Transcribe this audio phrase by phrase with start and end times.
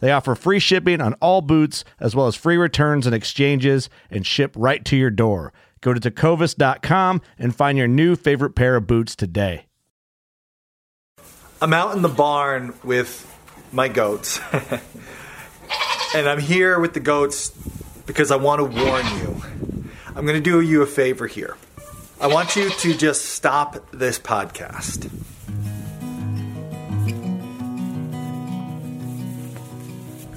[0.00, 4.26] They offer free shipping on all boots, as well as free returns and exchanges, and
[4.26, 5.52] ship right to your door.
[5.80, 9.66] Go to tecovas.com and find your new favorite pair of boots today.
[11.60, 13.24] I'm out in the barn with
[13.72, 14.40] my goats.
[16.14, 17.50] and I'm here with the goats
[18.06, 19.42] because I want to warn you.
[20.14, 21.56] I'm going to do you a favor here.
[22.20, 25.10] I want you to just stop this podcast.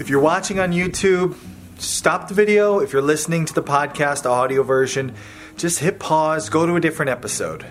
[0.01, 1.35] If you're watching on YouTube,
[1.77, 2.79] stop the video.
[2.79, 5.13] If you're listening to the podcast audio version,
[5.57, 7.67] just hit pause, go to a different episode.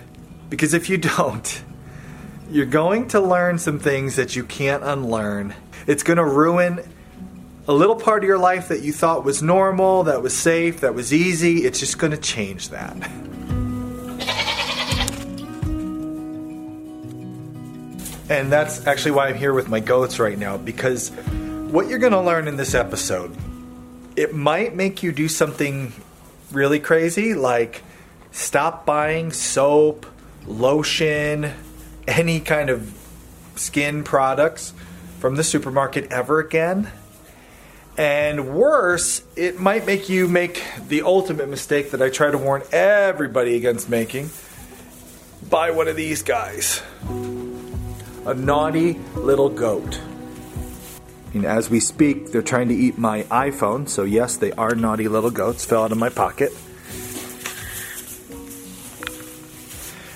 [0.49, 1.61] Because if you don't,
[2.49, 5.53] you're going to learn some things that you can't unlearn.
[5.87, 6.79] It's going to ruin
[7.67, 10.95] a little part of your life that you thought was normal, that was safe, that
[10.95, 11.65] was easy.
[11.65, 12.95] It's just going to change that.
[18.29, 21.11] And that's actually why I'm here with my goats right now because
[21.71, 23.35] what you're going to learn in this episode,
[24.17, 25.93] it might make you do something
[26.51, 27.81] really crazy, like
[28.31, 30.05] stop buying soap,
[30.45, 31.53] lotion,
[32.07, 32.93] any kind of
[33.55, 34.73] skin products
[35.19, 36.91] from the supermarket ever again.
[37.97, 42.63] And worse, it might make you make the ultimate mistake that I try to warn
[42.71, 44.29] everybody against making
[45.49, 46.81] buy one of these guys
[48.25, 49.99] a naughty little goat.
[51.33, 53.87] And as we speak, they're trying to eat my iPhone.
[53.87, 56.51] So, yes, they are naughty little goats, fell out of my pocket.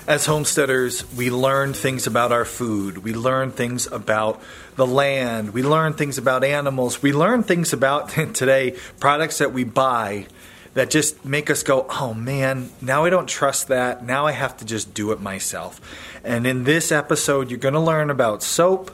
[0.06, 2.98] As homesteaders, we learn things about our food.
[2.98, 4.40] We learn things about
[4.76, 5.52] the land.
[5.52, 7.02] We learn things about animals.
[7.02, 10.26] We learn things about today products that we buy
[10.74, 14.04] that just make us go, oh man, now I don't trust that.
[14.04, 15.80] Now I have to just do it myself.
[16.22, 18.90] And in this episode, you're going to learn about soap,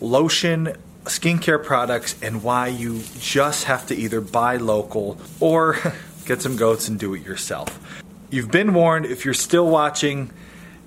[0.00, 5.76] lotion, skincare products and why you just have to either buy local or
[6.24, 7.78] get some goats and do it yourself.
[8.30, 9.06] You've been warned.
[9.06, 10.30] If you're still watching,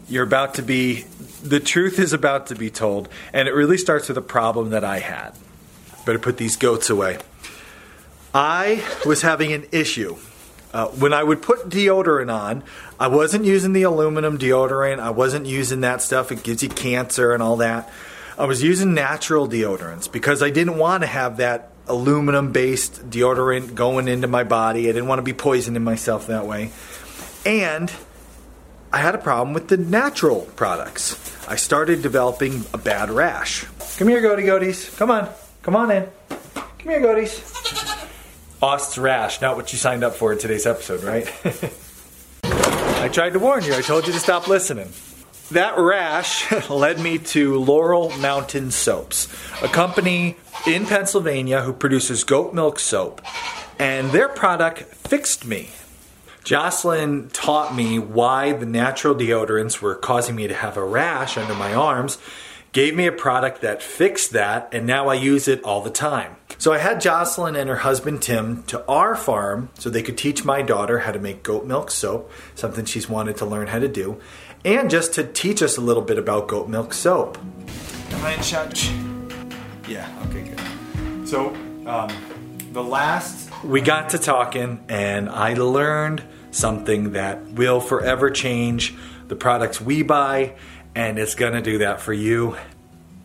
[0.08, 1.04] you're about to be,
[1.44, 3.10] the truth is about to be told.
[3.34, 5.32] And it really starts with a problem that I had.
[6.06, 7.20] Better put these goats away.
[8.34, 10.18] I was having an issue.
[10.74, 12.64] Uh, when I would put deodorant on,
[13.00, 15.00] I wasn't using the aluminum deodorant.
[15.00, 16.32] I wasn't using that stuff.
[16.32, 17.90] It gives you cancer and all that.
[18.38, 23.76] I was using natural deodorants because I didn't want to have that aluminum based deodorant
[23.76, 24.90] going into my body.
[24.90, 26.72] I didn't want to be poisoning myself that way.
[27.46, 27.92] And
[28.92, 31.18] I had a problem with the natural products.
[31.48, 33.66] I started developing a bad rash.
[33.98, 34.96] Come here, goaty goaties.
[34.98, 35.30] Come on.
[35.62, 36.08] Come on in.
[36.30, 37.42] Come here, goaties.
[38.62, 41.32] Aust's rash, not what you signed up for in today's episode, right?
[42.44, 43.76] I tried to warn you.
[43.76, 44.90] I told you to stop listening.
[45.52, 49.28] That rash led me to Laurel Mountain Soaps,
[49.62, 53.22] a company in Pennsylvania who produces goat milk soap.
[53.78, 55.70] And their product fixed me.
[56.44, 61.54] Jocelyn taught me why the natural deodorants were causing me to have a rash under
[61.54, 62.18] my arms,
[62.72, 66.38] gave me a product that fixed that, and now I use it all the time.
[66.58, 70.46] So I had Jocelyn and her husband Tim to our farm so they could teach
[70.46, 73.88] my daughter how to make goat milk soap, something she's wanted to learn how to
[73.88, 74.22] do
[74.66, 77.38] and just to teach us a little bit about goat milk soap.
[78.12, 78.90] Am I in touch?
[79.88, 81.28] Yeah, okay, good.
[81.30, 82.10] So, um,
[82.74, 88.96] the last we got to talking, and I learned something that will forever change
[89.28, 90.56] the products we buy,
[90.94, 92.58] and it's to do that for you.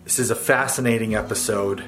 [0.05, 1.83] This is a fascinating episode.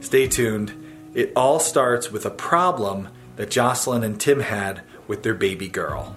[0.00, 0.72] Stay tuned.
[1.14, 6.16] It all starts with a problem that Jocelyn and Tim had with their baby girl.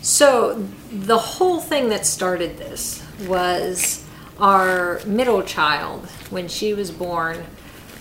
[0.00, 4.04] So the whole thing that started this was
[4.38, 7.44] our middle child, when she was born,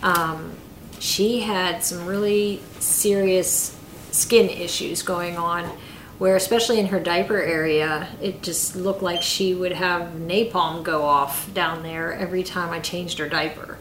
[0.03, 0.55] um,
[0.99, 3.75] she had some really serious
[4.11, 5.65] skin issues going on
[6.17, 11.03] where especially in her diaper area it just looked like she would have napalm go
[11.03, 13.77] off down there every time i changed her diaper.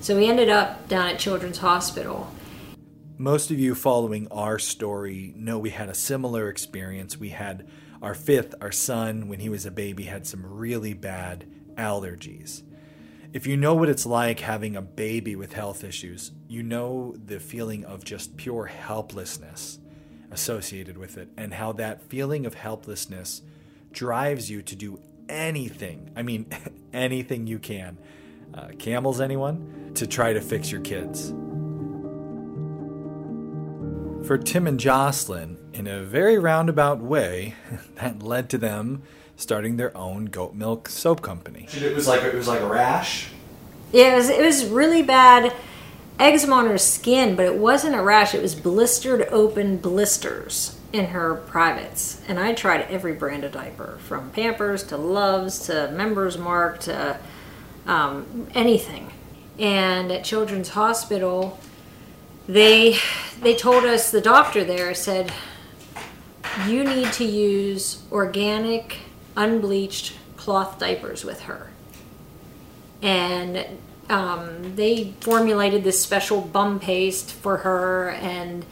[0.00, 2.32] So we ended up down at children's hospital
[3.20, 7.18] Most of you following our story know we had a similar experience.
[7.18, 7.66] We had
[8.00, 11.44] our fifth, our son, when he was a baby, had some really bad
[11.74, 12.62] allergies.
[13.32, 17.40] If you know what it's like having a baby with health issues, you know the
[17.40, 19.80] feeling of just pure helplessness
[20.30, 23.42] associated with it, and how that feeling of helplessness
[23.90, 26.46] drives you to do anything I mean,
[26.92, 27.98] anything you can.
[28.54, 29.90] Uh, camels, anyone?
[29.96, 31.34] To try to fix your kids.
[34.28, 37.54] For Tim and Jocelyn, in a very roundabout way,
[37.94, 39.02] that led to them
[39.36, 41.66] starting their own goat milk soap company.
[41.72, 43.30] It was like it was like a rash.
[43.90, 45.54] Yeah, it was, it was really bad
[46.18, 48.34] eczema on her skin, but it wasn't a rash.
[48.34, 52.20] It was blistered open blisters in her privates.
[52.28, 57.18] And I tried every brand of diaper, from Pampers to Luvs to Members Mark to
[57.86, 59.10] um, anything.
[59.58, 61.58] And at Children's Hospital,
[62.48, 62.96] they
[63.42, 65.32] they told us the doctor there said
[66.66, 68.96] you need to use organic,
[69.36, 71.70] unbleached cloth diapers with her.
[73.00, 73.64] And
[74.08, 78.64] um, they formulated this special bum paste for her and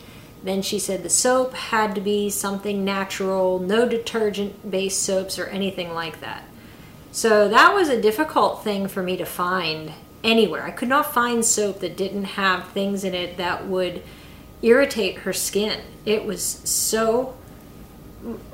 [0.43, 5.47] then she said the soap had to be something natural no detergent based soaps or
[5.47, 6.45] anything like that.
[7.13, 9.93] So that was a difficult thing for me to find
[10.25, 14.03] anywhere i could not find soap that didn't have things in it that would
[14.63, 17.37] irritate her skin it was so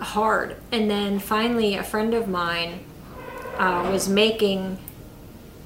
[0.00, 2.80] hard and then finally a friend of mine
[3.58, 4.78] uh, was making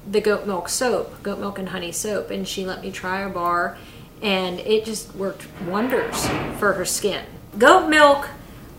[0.09, 3.29] the goat milk soap, goat milk and honey soap, and she let me try a
[3.29, 3.77] bar,
[4.21, 6.27] and it just worked wonders
[6.57, 7.25] for her skin.
[7.57, 8.29] Goat milk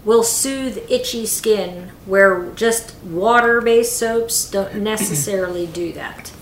[0.05, 6.33] will soothe itchy skin where just water based soaps don't necessarily do that.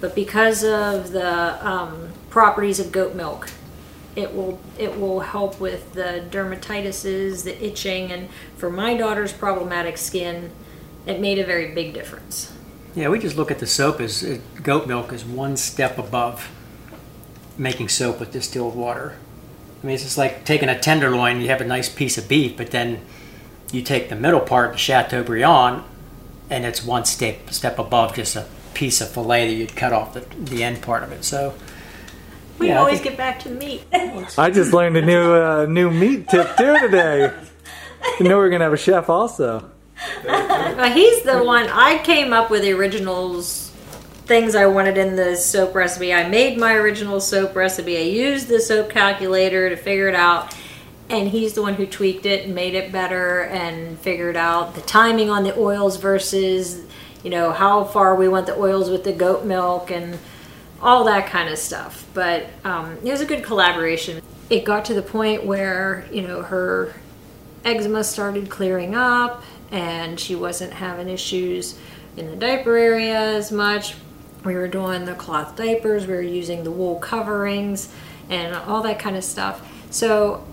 [0.00, 3.50] But because of the um, properties of goat milk,
[4.14, 9.98] it will it will help with the dermatitises, the itching, and for my daughter's problematic
[9.98, 10.50] skin,
[11.06, 12.52] it made a very big difference.
[12.94, 14.22] Yeah, we just look at the soap as
[14.62, 16.50] goat milk as one step above
[17.58, 19.16] making soap with distilled water.
[19.82, 22.56] I mean, it's just like taking a tenderloin, you have a nice piece of beef,
[22.56, 23.02] but then
[23.70, 25.84] you take the middle part, the Chateaubriand,
[26.48, 30.12] and it's one step step above just a piece of fillet that you'd cut off
[30.12, 31.24] the, the end part of it.
[31.24, 31.54] So
[32.58, 33.84] We Yeah, always think- get back to the meat.
[34.38, 37.32] I just learned a new uh, new meat tip too today.
[38.20, 39.70] You know we're gonna have a chef also.
[40.28, 43.62] Uh, he's the one I came up with the originals
[44.26, 46.12] things I wanted in the soap recipe.
[46.12, 47.96] I made my original soap recipe.
[47.96, 50.54] I used the soap calculator to figure it out.
[51.08, 54.80] And he's the one who tweaked it and made it better and figured out the
[54.80, 56.82] timing on the oils versus,
[57.26, 60.16] you know, how far we want the oils with the goat milk and
[60.80, 62.06] all that kind of stuff.
[62.14, 64.22] But um, it was a good collaboration.
[64.48, 66.94] It got to the point where, you know, her
[67.64, 69.42] eczema started clearing up
[69.72, 71.76] and she wasn't having issues
[72.16, 73.96] in the diaper area as much.
[74.44, 77.92] We were doing the cloth diapers, we were using the wool coverings,
[78.30, 79.68] and all that kind of stuff.
[79.90, 80.46] So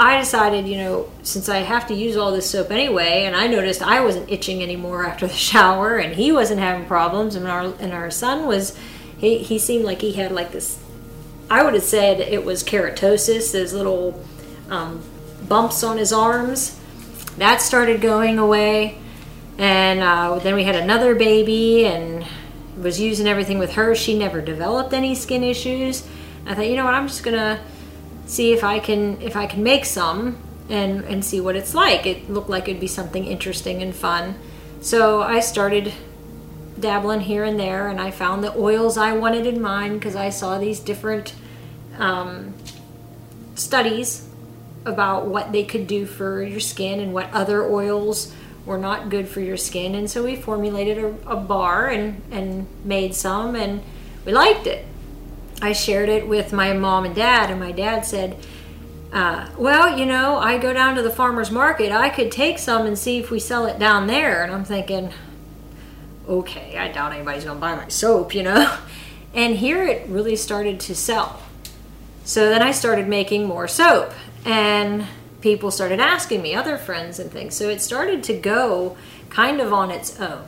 [0.00, 3.48] I decided, you know, since I have to use all this soap anyway, and I
[3.48, 7.74] noticed I wasn't itching anymore after the shower, and he wasn't having problems, and our
[7.80, 8.78] and our son was,
[9.18, 10.82] he he seemed like he had like this.
[11.50, 14.22] I would have said it was keratosis, those little
[14.70, 15.02] um,
[15.48, 16.78] bumps on his arms.
[17.38, 18.98] That started going away,
[19.56, 22.24] and uh, then we had another baby, and
[22.80, 23.96] was using everything with her.
[23.96, 26.06] She never developed any skin issues.
[26.46, 27.60] I thought, you know what, I'm just gonna
[28.28, 30.36] see if I can if I can make some
[30.68, 32.06] and and see what it's like.
[32.06, 34.36] It looked like it'd be something interesting and fun.
[34.80, 35.92] So I started
[36.78, 40.30] dabbling here and there, and I found the oils I wanted in mine because I
[40.30, 41.34] saw these different
[41.98, 42.54] um,
[43.56, 44.28] studies
[44.84, 48.32] about what they could do for your skin and what other oils
[48.64, 49.94] were not good for your skin.
[49.94, 53.82] And so we formulated a, a bar and, and made some, and
[54.24, 54.86] we liked it.
[55.60, 58.36] I shared it with my mom and dad, and my dad said,
[59.12, 61.90] uh, Well, you know, I go down to the farmer's market.
[61.92, 64.42] I could take some and see if we sell it down there.
[64.42, 65.12] And I'm thinking,
[66.28, 68.76] Okay, I doubt anybody's going to buy my soap, you know?
[69.34, 71.42] And here it really started to sell.
[72.24, 74.12] So then I started making more soap,
[74.46, 75.06] and
[75.42, 77.54] people started asking me, other friends and things.
[77.54, 78.96] So it started to go
[79.28, 80.46] kind of on its own.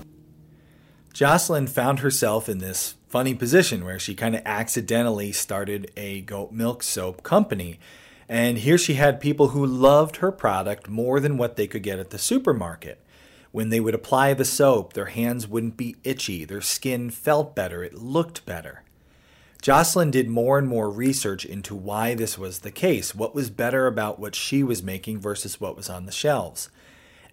[1.12, 6.52] Jocelyn found herself in this funny position where she kind of accidentally started a goat
[6.52, 7.80] milk soap company.
[8.28, 11.98] And here she had people who loved her product more than what they could get
[11.98, 13.02] at the supermarket.
[13.50, 17.82] When they would apply the soap, their hands wouldn't be itchy, their skin felt better,
[17.82, 18.84] it looked better.
[19.60, 23.88] Jocelyn did more and more research into why this was the case, what was better
[23.88, 26.70] about what she was making versus what was on the shelves.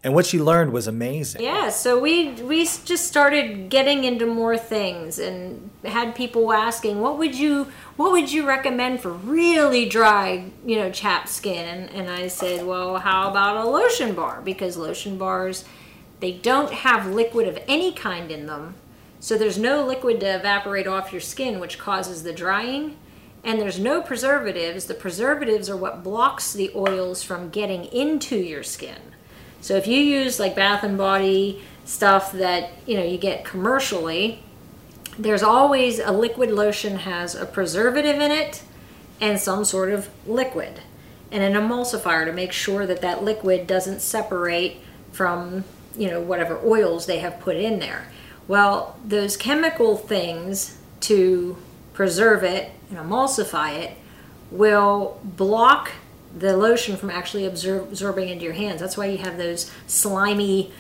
[0.04, 1.42] And what she learned was amazing.
[1.42, 7.18] Yeah, so we we just started getting into more things and had people asking, "What
[7.18, 12.10] would you what would you recommend for really dry, you know, chapped skin?" And, and
[12.10, 15.66] I said, "Well, how about a lotion bar because lotion bars
[16.20, 18.76] they don't have liquid of any kind in them.
[19.20, 22.98] So there's no liquid to evaporate off your skin, which causes the drying.
[23.44, 24.86] And there's no preservatives.
[24.86, 28.98] The preservatives are what blocks the oils from getting into your skin.
[29.62, 34.44] So if you use like Bath and Body stuff that you know you get commercially,
[35.18, 38.64] there's always a liquid lotion has a preservative in it
[39.20, 40.82] and some sort of liquid
[41.32, 44.78] and an emulsifier to make sure that that liquid doesn't separate
[45.12, 45.64] from
[45.96, 48.08] you know whatever oils they have put in there.
[48.48, 51.58] Well, those chemical things to
[51.94, 53.98] preserve it and emulsify it
[54.52, 55.92] will block
[56.38, 58.80] the lotion from actually absorb, absorbing into your hands.
[58.80, 60.72] That's why you have those slimy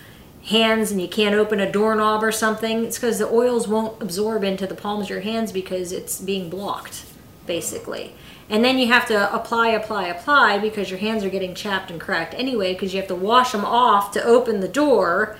[0.43, 2.85] hands and you can't open a doorknob or something.
[2.85, 6.49] It's because the oils won't absorb into the palms of your hands because it's being
[6.49, 7.05] blocked,
[7.45, 8.13] basically.
[8.49, 11.99] And then you have to apply, apply, apply because your hands are getting chapped and
[11.99, 15.37] cracked anyway because you have to wash them off to open the door.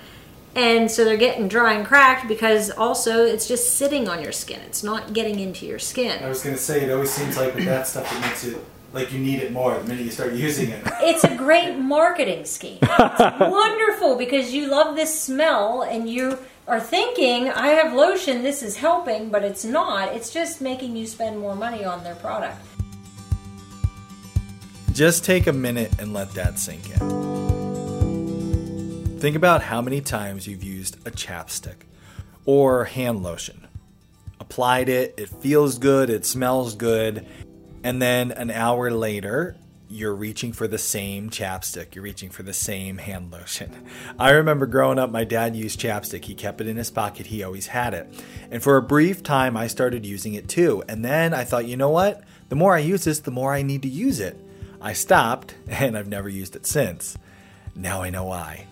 [0.56, 4.60] And so they're getting dry and cracked because also it's just sitting on your skin.
[4.66, 6.22] It's not getting into your skin.
[6.22, 8.58] I was gonna say it always seems like with that stuff it makes it
[8.98, 10.84] like you need it more the minute you start using it.
[11.02, 12.80] It's a great marketing scheme.
[12.82, 18.64] It's wonderful because you love this smell and you are thinking, I have lotion, this
[18.64, 20.14] is helping, but it's not.
[20.16, 22.60] It's just making you spend more money on their product.
[24.92, 27.00] Just take a minute and let that sink in.
[29.20, 31.86] Think about how many times you've used a chapstick
[32.46, 33.68] or hand lotion.
[34.40, 37.26] Applied it, it feels good, it smells good,
[37.88, 39.56] and then an hour later,
[39.88, 41.96] you're reaching for the same chapstick.
[41.96, 43.88] You're reaching for the same hand lotion.
[44.20, 46.26] I remember growing up, my dad used chapstick.
[46.26, 48.14] He kept it in his pocket, he always had it.
[48.52, 50.84] And for a brief time, I started using it too.
[50.90, 52.26] And then I thought, you know what?
[52.50, 54.38] The more I use this, the more I need to use it.
[54.82, 57.18] I stopped, and I've never used it since.
[57.74, 58.68] Now I know why.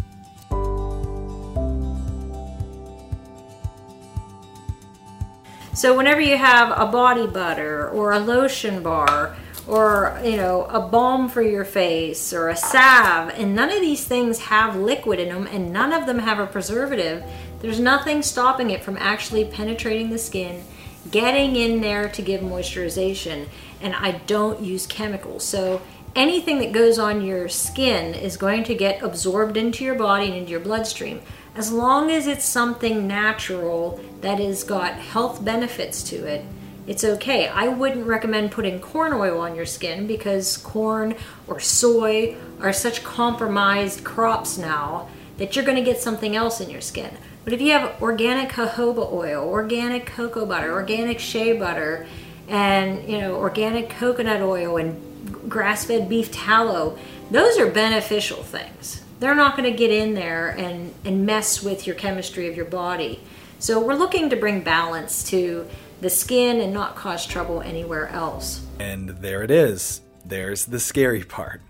[5.76, 9.36] So whenever you have a body butter or a lotion bar
[9.68, 14.06] or you know a balm for your face or a salve and none of these
[14.06, 17.26] things have liquid in them and none of them have a preservative,
[17.60, 20.64] there's nothing stopping it from actually penetrating the skin,
[21.12, 23.50] getting in there to give moisturization.
[23.82, 25.44] And I don't use chemicals.
[25.44, 25.82] So
[26.16, 30.36] anything that goes on your skin is going to get absorbed into your body and
[30.36, 31.20] into your bloodstream
[31.56, 36.46] as long as it's something natural that has got health benefits to it
[36.88, 41.16] it's okay i wouldn't recommend putting corn oil on your skin because corn
[41.48, 45.08] or soy are such compromised crops now
[45.38, 48.50] that you're going to get something else in your skin But if you have organic
[48.50, 52.08] jojoba oil, organic cocoa butter, organic shea butter,
[52.48, 55.00] and you know organic coconut oil and
[55.48, 56.98] grass-fed beef tallow,
[57.30, 59.04] those are beneficial things.
[59.20, 62.66] They're not going to get in there and, and mess with your chemistry of your
[62.66, 63.22] body.
[63.60, 65.68] So we're looking to bring balance to
[66.02, 68.66] the skin and not cause trouble anywhere else.
[68.80, 70.02] And there it is.
[70.26, 71.62] There's the scary part.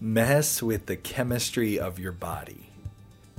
[0.00, 2.70] Mess with the chemistry of your body.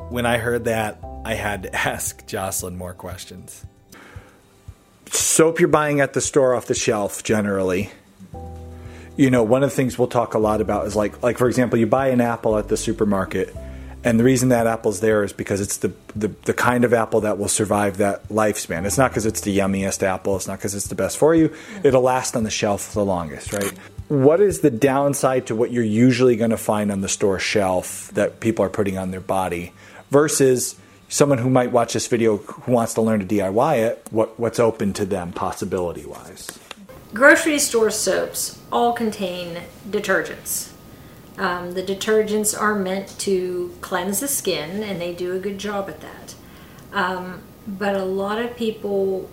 [0.09, 3.65] When I heard that, I had to ask Jocelyn more questions.
[5.11, 7.91] Soap you're buying at the store off the shelf generally.
[9.19, 11.47] You know, one of the things we'll talk a lot about is like like for
[11.47, 13.53] example, you buy an apple at the supermarket
[14.03, 17.21] and the reason that apple's there is because it's the, the, the kind of apple
[17.21, 18.85] that will survive that lifespan.
[18.85, 20.37] It's not because it's the yummiest apple.
[20.37, 21.53] It's not because it's the best for you.
[21.83, 23.73] It'll last on the shelf the longest, right?
[24.07, 28.09] What is the downside to what you're usually going to find on the store shelf
[28.13, 29.73] that people are putting on their body
[30.11, 30.75] versus
[31.09, 34.07] someone who might watch this video who wants to learn to DIY it?
[34.11, 36.57] What, what's open to them possibility wise?
[37.13, 40.71] Grocery store soaps all contain detergents.
[41.37, 45.89] Um, the detergents are meant to cleanse the skin, and they do a good job
[45.89, 46.35] at that.
[46.93, 49.29] Um, but a lot of people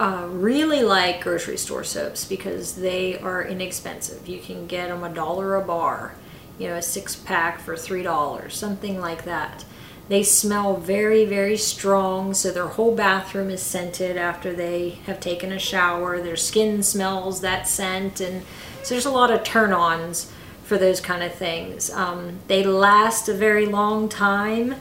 [0.00, 4.26] uh, really like grocery store soaps because they are inexpensive.
[4.28, 6.14] You can get them a dollar a bar,
[6.58, 9.64] you know, a six pack for three dollars, something like that.
[10.12, 15.50] They smell very, very strong, so their whole bathroom is scented after they have taken
[15.50, 16.20] a shower.
[16.20, 18.42] Their skin smells that scent, and
[18.82, 20.30] so there's a lot of turn ons
[20.64, 21.90] for those kind of things.
[21.90, 24.74] Um, they last a very long time.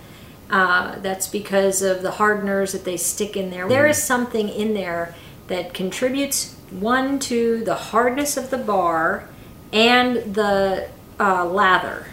[0.50, 3.70] Uh, that's because of the hardeners that they stick in there.
[3.70, 5.16] There is something in there
[5.48, 9.30] that contributes one to the hardness of the bar
[9.72, 10.90] and the
[11.22, 12.08] uh, lather.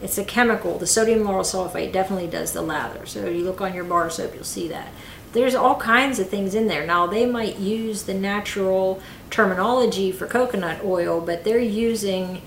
[0.00, 0.78] It's a chemical.
[0.78, 3.04] The sodium lauryl sulfate definitely does the lather.
[3.06, 4.88] So you look on your bar soap, you'll see that.
[5.32, 6.86] There's all kinds of things in there.
[6.86, 12.40] Now they might use the natural terminology for coconut oil, but they're using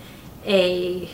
[0.46, 1.10] a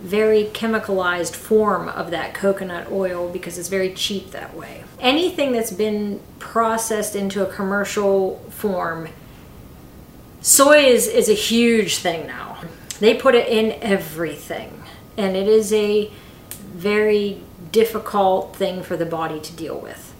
[0.00, 4.84] very chemicalized form of that coconut oil because it's very cheap that way.
[5.00, 9.08] Anything that's been processed into a commercial form,
[10.40, 12.58] soy is, is a huge thing now.
[12.98, 14.75] They put it in everything,
[15.16, 16.10] and it is a
[16.50, 20.14] very difficult thing for the body to deal with.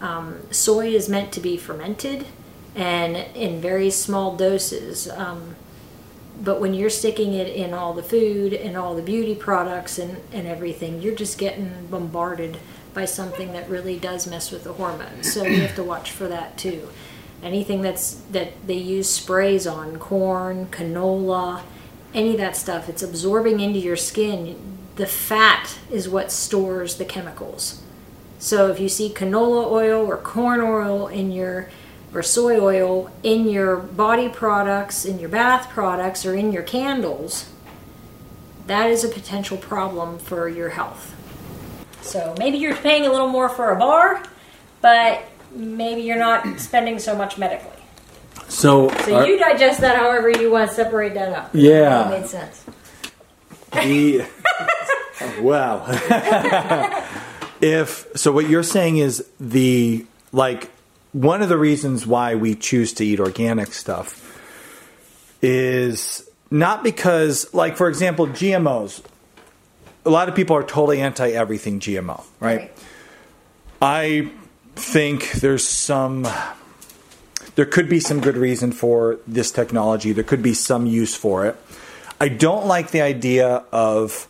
[0.00, 2.26] Um, soy is meant to be fermented
[2.74, 5.08] and in very small doses.
[5.10, 5.56] Um,
[6.42, 10.16] but when you're sticking it in all the food and all the beauty products and,
[10.32, 12.56] and everything, you're just getting bombarded
[12.94, 15.32] by something that really does mess with the hormones.
[15.32, 16.88] So you have to watch for that too.
[17.42, 21.62] Anything that's that they use sprays on, corn, canola,
[22.14, 24.78] any of that stuff, it's absorbing into your skin.
[24.96, 27.82] The fat is what stores the chemicals.
[28.38, 31.68] So if you see canola oil or corn oil in your
[32.14, 37.48] or soy oil in your body products, in your bath products, or in your candles,
[38.66, 41.14] that is a potential problem for your health.
[42.02, 44.22] So maybe you're paying a little more for a bar,
[44.82, 47.71] but maybe you're not spending so much medically.
[48.48, 51.50] So, So are- you digest that however you want to separate that up.
[51.52, 51.88] Yeah.
[51.88, 52.64] That made sense.
[53.72, 54.26] the
[55.40, 55.86] wow
[57.62, 60.68] if so what you're saying is the like
[61.12, 64.18] one of the reasons why we choose to eat organic stuff
[65.40, 69.02] is not because like for example gmos
[70.04, 72.72] a lot of people are totally anti everything gmo right
[73.80, 74.30] i
[74.74, 76.26] think there's some
[77.54, 80.12] there could be some good reason for this technology.
[80.12, 81.56] There could be some use for it.
[82.20, 84.28] I don't like the idea of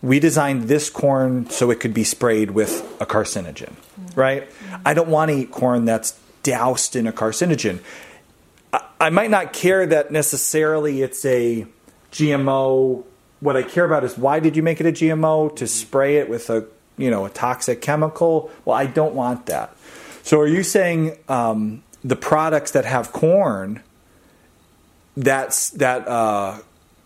[0.00, 3.72] we designed this corn so it could be sprayed with a carcinogen,
[4.14, 4.48] right?
[4.84, 7.80] I don't want to eat corn that's doused in a carcinogen.
[8.72, 11.66] I, I might not care that necessarily it's a
[12.12, 13.04] GMO.
[13.40, 16.28] What I care about is why did you make it a GMO to spray it
[16.28, 16.66] with a
[16.96, 18.50] you know a toxic chemical?
[18.64, 19.76] Well, I don't want that.
[20.22, 23.82] So, are you saying um, the products that have corn?
[25.16, 26.60] That's that uh,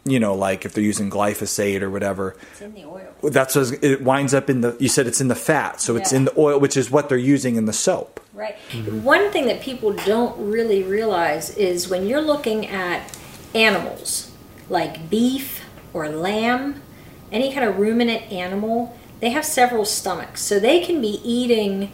[0.04, 2.36] you know, like if they're using glyphosate or whatever.
[2.52, 3.14] It's in the oil.
[3.22, 4.76] That's what it winds up in the.
[4.80, 7.18] You said it's in the fat, so it's in the oil, which is what they're
[7.18, 8.20] using in the soap.
[8.34, 8.56] Right.
[9.02, 13.16] One thing that people don't really realize is when you're looking at
[13.54, 14.32] animals
[14.68, 16.82] like beef or lamb,
[17.30, 20.42] any kind of ruminant animal, they have several stomachs.
[20.42, 21.92] So they can be eating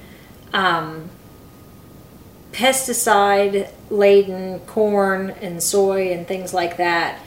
[0.52, 1.10] um,
[2.52, 7.20] pesticide laden corn and soy and things like that.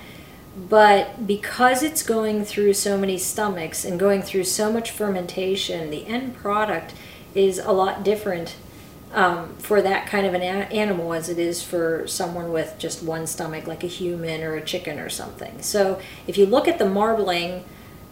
[0.56, 6.06] But because it's going through so many stomachs and going through so much fermentation, the
[6.08, 6.94] end product
[7.34, 8.56] is a lot different
[9.14, 13.04] um, for that kind of an a- animal as it is for someone with just
[13.04, 15.62] one stomach, like a human or a chicken or something.
[15.62, 17.66] So if you look at the marbling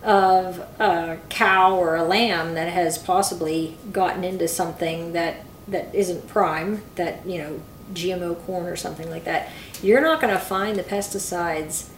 [0.03, 6.27] of a cow or a lamb that has possibly gotten into something that that isn't
[6.27, 7.61] prime, that you know
[7.93, 9.49] GMO corn or something like that,
[9.81, 11.89] you're not going to find the pesticides.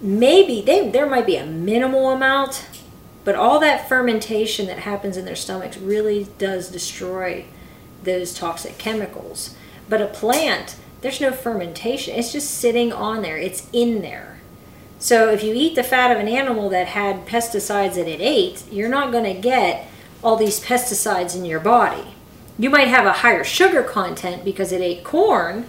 [0.00, 2.66] Maybe they, there might be a minimal amount,
[3.24, 7.46] but all that fermentation that happens in their stomachs really does destroy
[8.02, 9.56] those toxic chemicals.
[9.88, 12.14] But a plant, there's no fermentation.
[12.14, 13.36] It's just sitting on there.
[13.36, 14.40] It's in there.
[14.98, 18.64] So if you eat the fat of an animal that had pesticides that it ate,
[18.70, 19.86] you're not going to get
[20.22, 22.15] all these pesticides in your body.
[22.58, 25.66] You might have a higher sugar content because it ate corn,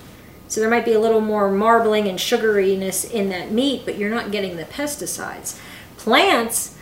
[0.48, 4.10] so there might be a little more marbling and sugariness in that meat, but you're
[4.10, 5.60] not getting the pesticides.
[5.98, 6.78] Plants,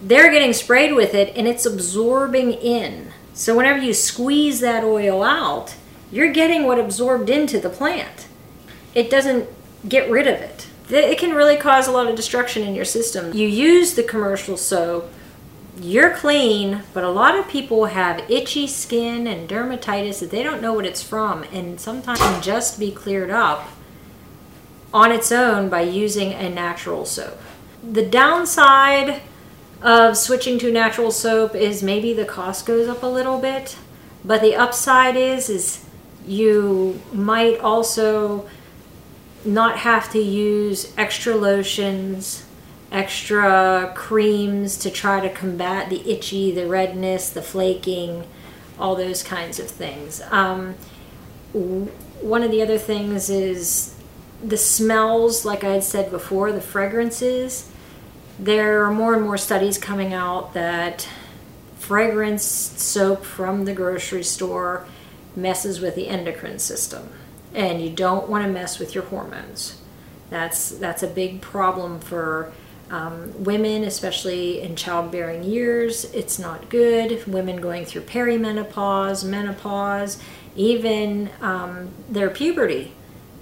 [0.00, 3.12] they're getting sprayed with it and it's absorbing in.
[3.34, 5.74] So whenever you squeeze that oil out,
[6.12, 8.28] you're getting what absorbed into the plant.
[8.94, 9.48] It doesn't
[9.88, 10.68] get rid of it.
[10.90, 13.32] It can really cause a lot of destruction in your system.
[13.32, 15.10] You use the commercial soap,
[15.80, 20.60] you're clean, but a lot of people have itchy skin and dermatitis that they don't
[20.60, 23.68] know what it's from, and sometimes can just be cleared up
[24.92, 27.40] on its own by using a natural soap.
[27.82, 29.22] The downside
[29.80, 33.76] of switching to natural soap is maybe the cost goes up a little bit,
[34.24, 35.84] but the upside is is
[36.26, 38.48] you might also
[39.44, 42.44] not have to use extra lotions,
[42.92, 48.24] extra creams to try to combat the itchy, the redness, the flaking,
[48.78, 50.22] all those kinds of things.
[50.30, 50.74] Um,
[51.52, 53.94] one of the other things is
[54.42, 57.70] the smells, like I had said before, the fragrances.
[58.38, 61.08] There are more and more studies coming out that
[61.78, 64.86] fragrance soap from the grocery store
[65.34, 67.08] messes with the endocrine system
[67.54, 69.80] and you don't want to mess with your hormones.
[70.30, 72.52] That's that's a big problem for
[72.92, 76.04] um, women, especially in childbearing years.
[76.12, 77.26] It's not good.
[77.26, 80.22] Women going through perimenopause, menopause,
[80.54, 82.92] even um, their puberty.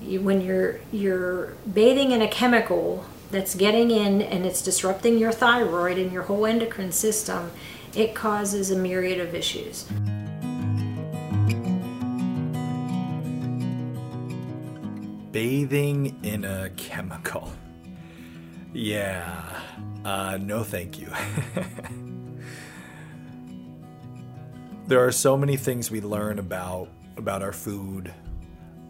[0.01, 5.99] When you're you're bathing in a chemical that's getting in and it's disrupting your thyroid
[5.99, 7.51] and your whole endocrine system,
[7.95, 9.85] it causes a myriad of issues.
[15.33, 17.53] Bathing in a chemical.
[18.73, 19.61] Yeah.
[20.05, 21.11] Uh, no, thank you.
[24.87, 28.15] there are so many things we learn about about our food,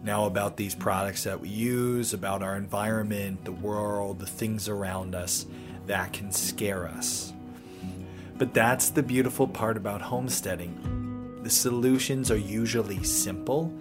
[0.03, 5.15] now about these products that we use, about our environment, the world, the things around
[5.15, 5.45] us
[5.87, 7.33] that can scare us.
[8.37, 11.41] But that's the beautiful part about homesteading.
[11.43, 13.73] The solutions are usually simple,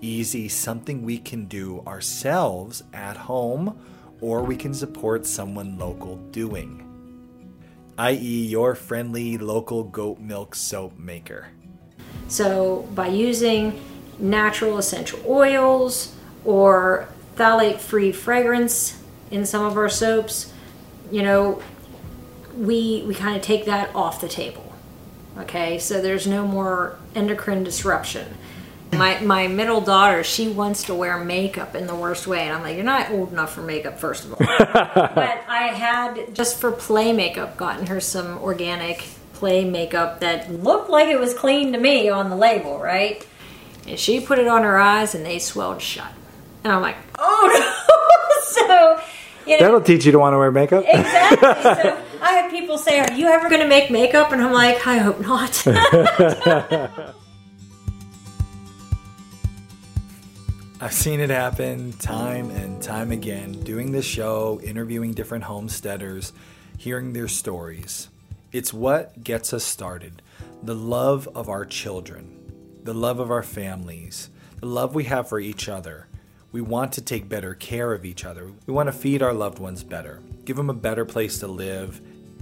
[0.00, 3.78] easy, something we can do ourselves at home,
[4.20, 6.84] or we can support someone local doing,
[7.98, 11.48] i.e., your friendly local goat milk soap maker.
[12.28, 13.80] So, by using
[14.18, 19.00] natural essential oils or phthalate free fragrance
[19.30, 20.52] in some of our soaps,
[21.10, 21.62] you know,
[22.56, 24.74] we, we kind of take that off the table.
[25.38, 28.36] Okay, so there's no more endocrine disruption.
[28.92, 32.40] My, my middle daughter, she wants to wear makeup in the worst way.
[32.40, 34.38] And I'm like, you're not old enough for makeup, first of all.
[34.58, 40.90] but I had, just for play makeup, gotten her some organic play makeup that looked
[40.90, 43.24] like it was clean to me on the label, right?
[43.86, 46.12] And she put it on her eyes and they swelled shut.
[46.64, 48.66] And I'm like, oh no!
[48.66, 49.00] so,
[49.46, 49.64] you know.
[49.64, 50.84] That'll teach you to want to wear makeup.
[50.86, 51.38] Exactly.
[51.38, 54.32] So I have people say, Are you ever going to make makeup?
[54.32, 57.14] And I'm like, I hope not.
[60.80, 66.32] I've seen it happen time and time again, doing this show, interviewing different homesteaders,
[66.76, 68.08] hearing their stories.
[68.52, 70.22] It's what gets us started
[70.62, 72.52] the love of our children,
[72.84, 76.06] the love of our families, the love we have for each other.
[76.52, 78.52] We want to take better care of each other.
[78.66, 82.00] We want to feed our loved ones better, give them a better place to live,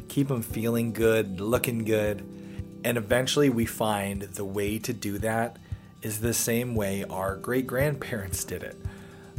[0.09, 2.21] keep them feeling good, looking good.
[2.85, 5.57] And eventually we find the way to do that
[6.07, 8.77] is the same way our great grandparents did it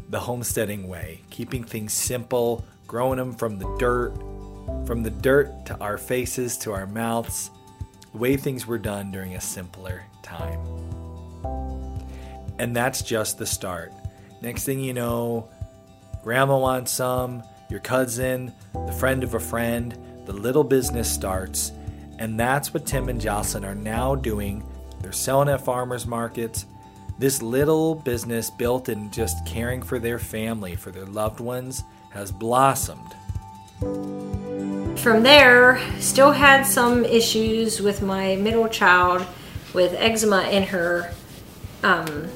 [0.10, 4.14] the homesteading way, keeping things simple, growing them from the dirt,
[4.86, 7.52] from the dirt to our faces to our mouths,
[8.12, 10.60] the way things were done during a simpler time.
[12.60, 13.94] And that's just the start.
[14.42, 15.50] Next thing you know,
[16.24, 21.72] grandma wants some, your cousin, the friend of a friend, the little business starts.
[22.20, 24.64] And that's what Tim and Jocelyn are now doing
[25.02, 26.66] They're selling at farmers markets.
[27.20, 32.32] This little business built in just caring for their family, for their loved ones, has
[32.32, 33.16] blossomed.
[35.00, 39.26] From there, still had some issues with my middle child
[39.74, 41.14] with eczema in her
[41.84, 42.28] um,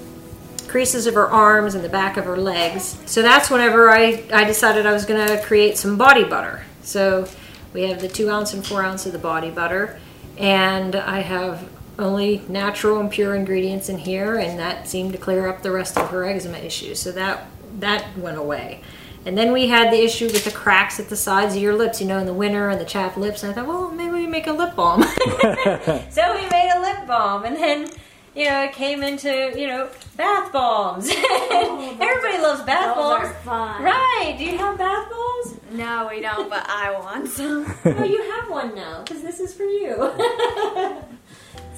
[0.67, 2.97] creases of her arms and the back of her legs.
[3.05, 6.63] So that's whenever I, I decided I was going to create some body butter.
[6.81, 7.27] So
[7.73, 9.99] we have the two ounce and four ounce of the body butter,
[10.37, 11.67] and I have
[12.03, 15.97] only natural and pure ingredients in here, and that seemed to clear up the rest
[15.97, 16.99] of her eczema issues.
[16.99, 17.45] So that
[17.79, 18.81] that went away.
[19.25, 22.01] And then we had the issue with the cracks at the sides of your lips,
[22.01, 23.43] you know, in the winter and the chapped lips.
[23.43, 25.03] And I thought, well, maybe we make a lip balm.
[25.03, 27.87] so we made a lip balm, and then
[28.35, 31.09] you know it came into you know bath bombs.
[31.63, 33.83] Oh, Everybody loves bath bombs, are fun.
[33.83, 34.35] right?
[34.37, 35.59] Do you have bath bombs?
[35.71, 37.63] No, we don't, but I want some.
[37.85, 40.11] no, you have one now because this is for you.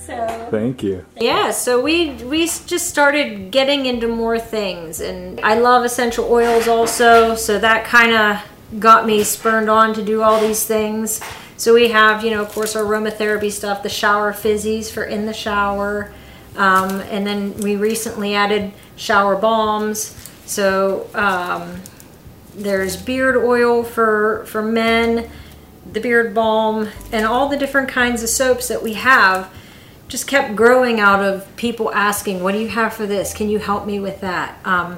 [0.06, 1.06] So Thank you.
[1.20, 6.68] yeah, so we we just started getting into more things, and I love essential oils
[6.68, 7.36] also.
[7.36, 11.22] So that kind of got me spurned on to do all these things.
[11.58, 15.26] So we have, you know, of course, our aromatherapy stuff, the shower fizzies for in
[15.26, 16.12] the shower,
[16.58, 20.16] um, and then we recently added shower balms.
[20.46, 21.82] So um,
[22.56, 25.30] there's beard oil for for men,
[25.90, 29.50] the beard balm, and all the different kinds of soaps that we have
[30.14, 33.34] just kept growing out of people asking, "What do you have for this?
[33.34, 34.98] Can you help me with that?" Um,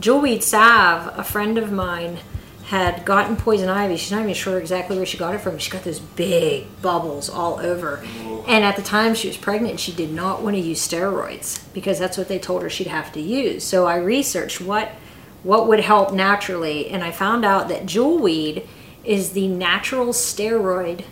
[0.00, 2.20] Jewelweed salve, a friend of mine,
[2.68, 3.98] had gotten poison ivy.
[3.98, 5.58] She's not even sure exactly where she got it from.
[5.58, 8.02] She got those big bubbles all over,
[8.48, 11.98] and at the time she was pregnant, she did not want to use steroids because
[11.98, 13.62] that's what they told her she'd have to use.
[13.62, 14.88] So I researched what
[15.42, 18.66] what would help naturally, and I found out that jewelweed
[19.04, 21.04] is the natural steroid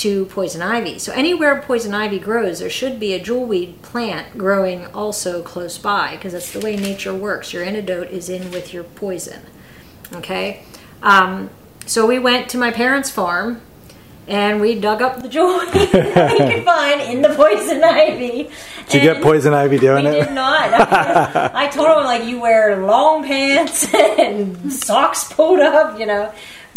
[0.00, 0.98] to poison ivy.
[0.98, 6.16] So anywhere poison ivy grows, there should be a jewelweed plant growing also close by
[6.16, 7.52] because that's the way nature works.
[7.52, 9.42] Your antidote is in with your poison.
[10.14, 10.62] Okay,
[11.02, 11.50] um,
[11.84, 13.60] so we went to my parents' farm
[14.26, 18.50] and we dug up the jewelweed that we could find in the poison ivy.
[18.88, 20.24] Did you get poison ivy doing we it?
[20.26, 20.72] did not.
[20.72, 26.32] I, I told him like you wear long pants and socks pulled up, you know.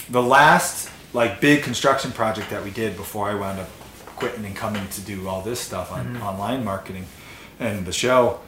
[0.10, 3.70] the last like big construction project that we did before I wound up
[4.16, 7.06] quitting and coming to do all this stuff on online marketing
[7.60, 8.40] and the show,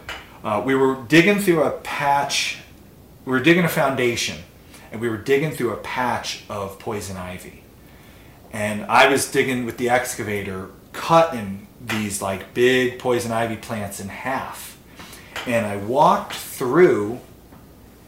[0.43, 2.59] uh, we were digging through a patch.
[3.25, 4.37] We were digging a foundation,
[4.91, 7.63] and we were digging through a patch of poison ivy.
[8.51, 14.09] And I was digging with the excavator, cutting these like big poison ivy plants in
[14.09, 14.77] half.
[15.45, 17.19] And I walked through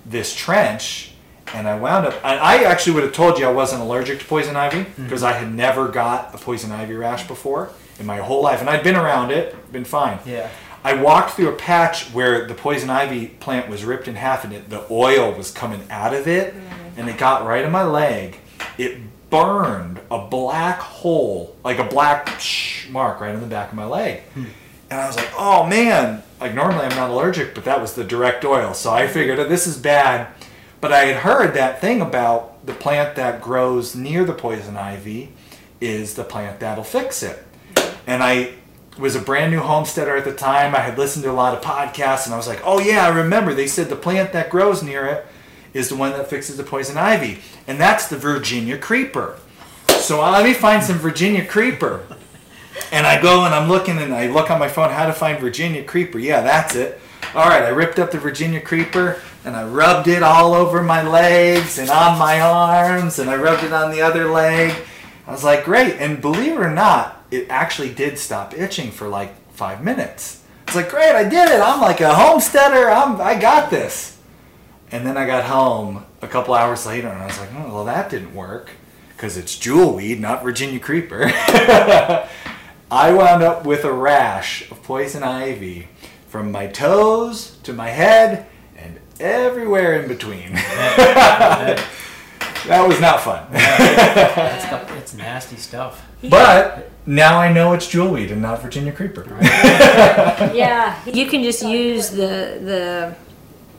[0.06, 1.14] this trench
[1.54, 4.26] and I wound up and I actually would have told you I wasn't allergic to
[4.26, 5.04] poison ivy hmm.
[5.04, 8.70] because I had never got a poison ivy rash before in my whole life and
[8.70, 10.20] I'd been around it been fine.
[10.26, 10.50] Yeah.
[10.84, 14.54] I walked through a patch where the poison ivy plant was ripped in half and
[14.54, 16.62] it, the oil was coming out of it mm.
[16.98, 18.40] and it got right in my leg.
[18.78, 22.42] It burned a black hole like a black
[22.90, 24.22] mark right on the back of my leg.
[24.34, 24.46] Hmm.
[24.90, 28.04] And I was like, oh man, like normally I'm not allergic, but that was the
[28.04, 28.74] direct oil.
[28.74, 30.28] So I figured oh, this is bad.
[30.80, 35.34] But I had heard that thing about the plant that grows near the poison ivy
[35.82, 37.44] is the plant that'll fix it.
[38.06, 38.54] And I
[38.98, 40.76] was a brand new homesteader at the time.
[40.76, 43.10] I had listened to a lot of podcasts and I was like, oh yeah, I
[43.10, 43.54] remember.
[43.54, 45.26] They said the plant that grows near it
[45.74, 47.40] is the one that fixes the poison ivy.
[47.68, 49.40] And that's the Virginia creeper.
[49.88, 52.06] So uh, let me find some Virginia creeper.
[52.92, 55.40] And I go and I'm looking and I look on my phone how to find
[55.40, 56.20] Virginia creeper.
[56.20, 57.00] Yeah, that's it.
[57.36, 61.02] All right, I ripped up the Virginia creeper and I rubbed it all over my
[61.08, 64.76] legs and on my arms and I rubbed it on the other leg.
[65.26, 65.96] I was like, great.
[66.02, 70.44] And believe it or not, it actually did stop itching for like five minutes.
[70.64, 71.62] It's like, great, I did it.
[71.62, 72.90] I'm like a homesteader.
[72.90, 74.20] I'm, I got this.
[74.92, 77.86] And then I got home a couple hours later and I was like, oh, well,
[77.86, 78.72] that didn't work
[79.16, 81.24] because it's jewelweed, not Virginia creeper.
[82.92, 85.88] I wound up with a rash of poison ivy
[86.28, 88.46] from my toes to my head
[89.20, 90.54] everywhere in between.
[92.68, 93.48] that was not fun.
[93.52, 96.06] It's, it's nasty stuff.
[96.30, 99.26] But now I know it's jewelweed and not Virginia creeper.
[100.54, 103.16] Yeah, you can just use the the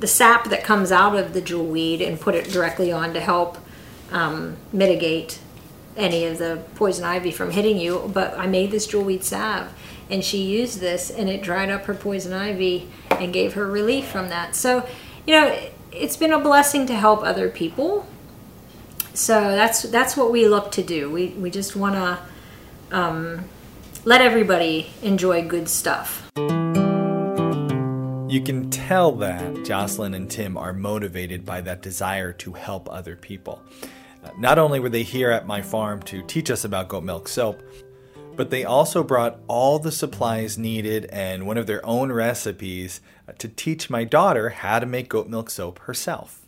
[0.00, 3.58] the sap that comes out of the jewelweed and put it directly on to help
[4.12, 5.40] um, mitigate
[5.96, 8.10] any of the poison ivy from hitting you.
[8.12, 9.68] But I made this jewelweed salve,
[10.08, 14.06] and she used this, and it dried up her poison ivy and gave her relief
[14.06, 14.54] from that.
[14.54, 14.86] So,
[15.28, 15.54] you know,
[15.92, 18.06] it's been a blessing to help other people.
[19.12, 21.10] So that's that's what we look to do.
[21.10, 22.18] We we just want to
[24.06, 26.30] let everybody enjoy good stuff.
[28.30, 33.14] You can tell that Jocelyn and Tim are motivated by that desire to help other
[33.14, 33.62] people.
[34.24, 37.28] Uh, Not only were they here at my farm to teach us about goat milk
[37.28, 37.60] soap,
[38.38, 43.32] but they also brought all the supplies needed and one of their own recipes uh,
[43.32, 46.47] to teach my daughter how to make goat milk soap herself.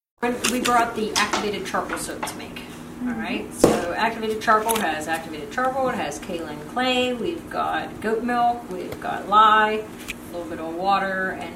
[0.21, 2.61] We brought the activated charcoal soap to make.
[3.01, 8.23] All right, so activated charcoal has activated charcoal, it has kaolin clay, we've got goat
[8.23, 11.55] milk, we've got lye, a little bit of water, and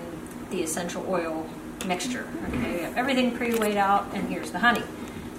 [0.49, 1.47] the essential oil
[1.85, 2.27] mixture.
[2.47, 4.81] Okay, we have everything pre weighed out, and here's the honey.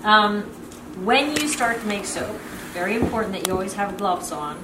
[0.05, 0.43] Um,
[1.05, 2.37] when you start to make soap,
[2.73, 4.57] very important that you always have gloves on,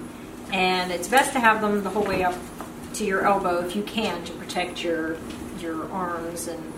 [0.52, 2.36] and it's best to have them the whole way up
[2.94, 5.16] to your elbow if you can to protect your
[5.58, 6.71] your arms and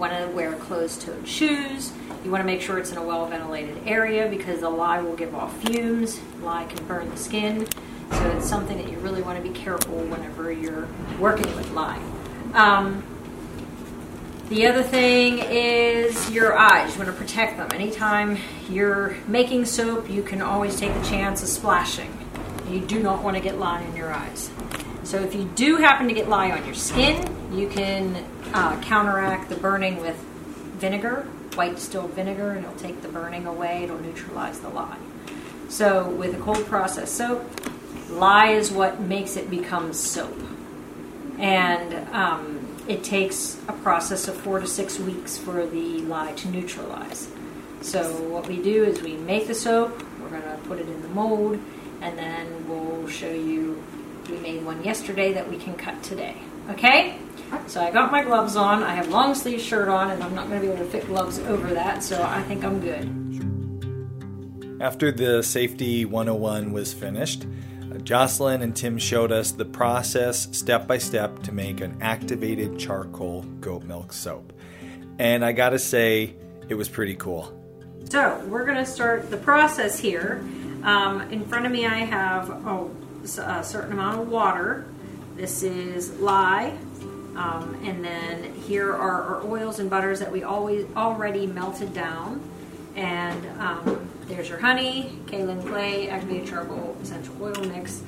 [0.00, 1.92] want to wear closed-toed shoes.
[2.24, 5.34] You want to make sure it's in a well-ventilated area because the lye will give
[5.34, 6.18] off fumes.
[6.42, 7.68] Lye can burn the skin,
[8.10, 12.00] so it's something that you really want to be careful whenever you're working with lye.
[12.54, 13.04] Um,
[14.48, 16.94] the other thing is your eyes.
[16.94, 17.68] You want to protect them.
[17.72, 22.10] Anytime you're making soap, you can always take the chance of splashing.
[22.68, 24.50] You do not want to get lye in your eyes.
[25.04, 29.48] So if you do happen to get lye on your skin, you can uh, counteract
[29.48, 30.16] the burning with
[30.78, 33.84] vinegar, white distilled vinegar, and it'll take the burning away.
[33.84, 34.98] It'll neutralize the lye.
[35.68, 37.48] So with a cold process soap,
[38.10, 40.36] lye is what makes it become soap,
[41.38, 46.48] and um, it takes a process of four to six weeks for the lye to
[46.48, 47.28] neutralize.
[47.82, 50.02] So what we do is we make the soap.
[50.20, 51.58] We're going to put it in the mold,
[52.00, 53.82] and then we'll show you.
[54.28, 56.36] We made one yesterday that we can cut today.
[56.70, 57.18] Okay?
[57.66, 58.82] So I got my gloves on.
[58.82, 61.06] I have long sleeve shirt on, and I'm not going to be able to fit
[61.06, 62.02] gloves over that.
[62.02, 63.08] So I think I'm good.
[64.82, 67.46] After the Safety 101 was finished,
[67.92, 72.78] uh, Jocelyn and Tim showed us the process step by step to make an activated
[72.78, 74.52] charcoal goat milk soap.
[75.18, 76.34] And I gotta say,
[76.68, 77.54] it was pretty cool.
[78.10, 80.42] So we're going to start the process here.
[80.82, 82.90] Um, in front of me, I have oh,
[83.22, 84.86] a certain amount of water.
[85.36, 86.76] This is lye,
[87.40, 92.42] um, and then here are our oils and butters that we always already melted down.
[92.96, 98.02] And um, there's your honey, kaolin clay, activated charcoal, essential oil mix.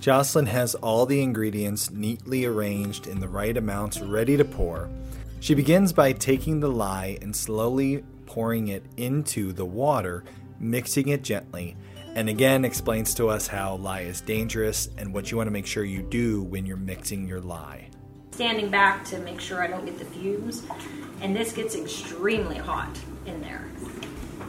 [0.00, 4.90] Jocelyn has all the ingredients neatly arranged in the right amounts ready to pour.
[5.38, 10.24] She begins by taking the lye and slowly pouring it into the water,
[10.58, 11.76] mixing it gently,
[12.14, 15.66] and again explains to us how lye is dangerous and what you want to make
[15.66, 17.88] sure you do when you're mixing your lye.
[18.32, 20.62] Standing back to make sure I don't get the fumes.
[21.20, 23.64] And this gets extremely hot in there.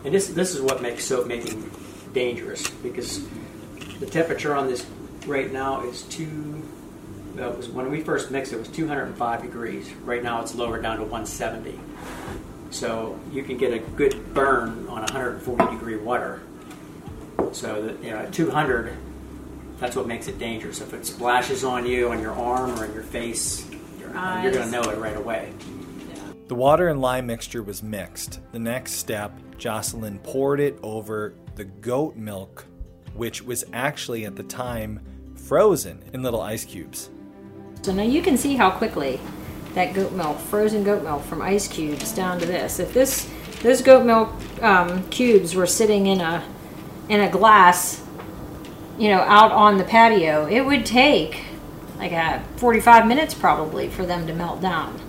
[0.04, 1.69] And this this is what makes soap making
[2.13, 3.25] dangerous because
[3.99, 4.86] the temperature on this
[5.25, 6.63] right now is two.
[7.36, 9.91] Well, it was when we first mixed it was 205 degrees.
[10.04, 11.80] Right now it's lowered down to 170.
[12.69, 16.41] So you can get a good burn on 140 degree water.
[17.53, 18.95] So that you know at 200,
[19.79, 20.81] that's what makes it dangerous.
[20.81, 24.10] If it splashes on you on your arm or in your face, Your
[24.41, 25.53] you're going to know it right away.
[26.47, 28.39] The water and lye mixture was mixed.
[28.51, 32.65] The next step, Jocelyn poured it over the goat milk,
[33.15, 34.99] which was actually at the time
[35.36, 37.10] frozen in little ice cubes.
[37.81, 39.19] So now you can see how quickly
[39.73, 42.79] that goat milk, frozen goat milk from ice cubes down to this.
[42.79, 43.29] If this
[43.62, 44.29] those goat milk
[44.62, 46.43] um, cubes were sitting in a
[47.10, 48.04] in a glass,
[48.98, 51.44] you know, out on the patio, it would take
[51.98, 55.00] like a 45 minutes probably for them to melt down.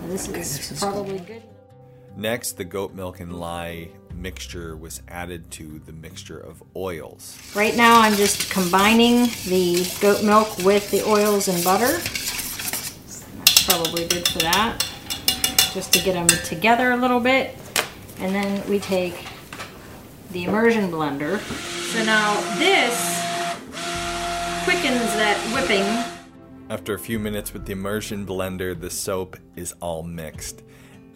[0.00, 1.42] Now, This is probably good.
[2.16, 7.38] Next, the goat milk and lye mixture was added to the mixture of oils.
[7.54, 11.98] Right now, I'm just combining the goat milk with the oils and butter.
[11.98, 14.84] That's probably good for that,
[15.72, 17.56] just to get them together a little bit.
[18.18, 19.14] And then we take
[20.30, 21.38] the immersion blender.
[21.92, 22.94] So now this
[24.64, 25.84] quickens that whipping.
[26.70, 30.62] After a few minutes with the immersion blender, the soap is all mixed.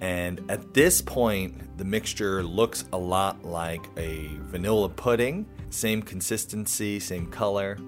[0.01, 6.99] And at this point, the mixture looks a lot like a vanilla pudding, same consistency,
[6.99, 7.79] same color.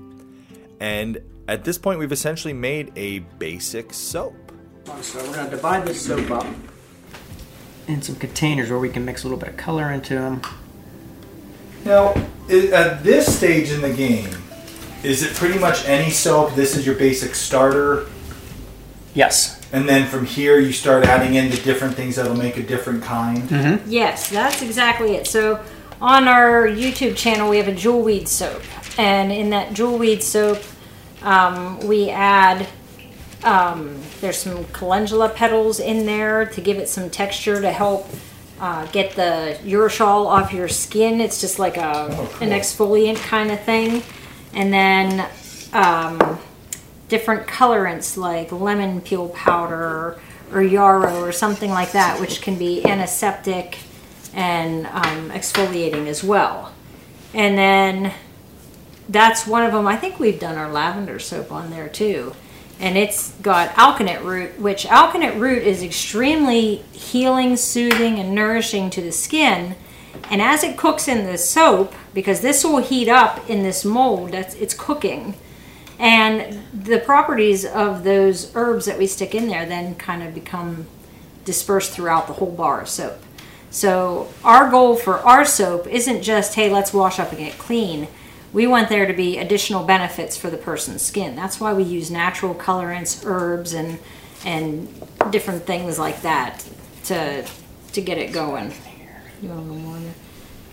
[0.79, 1.18] And
[1.49, 4.53] at this point, we've essentially made a basic soap.
[5.01, 6.47] So we're going to divide this soap up
[7.89, 10.43] in some containers where we can mix a little bit of color into them.
[11.85, 12.14] Now,
[12.49, 14.28] at this stage in the game,
[15.03, 16.55] is it pretty much any soap?
[16.55, 18.07] This is your basic starter,
[19.14, 19.61] Yes.
[19.72, 23.03] and then from here you start adding in the different things that'll make a different
[23.03, 23.82] kind.
[23.87, 25.26] Yes, that's exactly it.
[25.26, 25.62] So
[26.01, 28.62] on our YouTube channel, we have a jewelweed soap,
[28.99, 30.62] and in that jewelweed soap,
[31.22, 32.66] um, we add
[33.45, 38.09] um, there's some calendula petals in there to give it some texture to help
[38.61, 41.21] uh, get the urushiol off your skin.
[41.21, 42.07] It's just like a
[42.41, 44.03] an exfoliant kind of thing,
[44.53, 45.29] and then
[45.73, 46.39] um,
[47.09, 50.21] different colorants like lemon peel powder
[50.53, 53.79] or yarrow or something like that, which can be antiseptic
[54.33, 56.73] and um, exfoliating as well.
[57.33, 58.13] And then
[59.09, 59.87] that's one of them.
[59.87, 62.35] I think we've done our lavender soap on there too.
[62.81, 69.01] And it's got alkanet root, which alkanet root is extremely healing, soothing, and nourishing to
[69.01, 69.77] the skin.
[70.31, 74.33] And as it cooks in the soap, because this will heat up in this mold,
[74.33, 75.35] that's it's cooking,
[75.99, 80.87] and the properties of those herbs that we stick in there then kind of become
[81.45, 83.22] dispersed throughout the whole bar of soap.
[83.70, 88.09] So our goal for our soap isn't just, hey, let's wash up and get clean.
[88.55, 91.35] We want there to be additional benefits for the person's skin.
[91.35, 93.99] That's why we use natural colorants, herbs, and
[94.45, 94.89] and
[95.31, 96.65] different things like that
[97.05, 97.45] to
[97.93, 98.73] to get it going.
[99.43, 99.97] You want a little more?
[99.97, 100.15] in there?